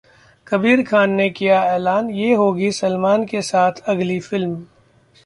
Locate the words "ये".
2.09-2.33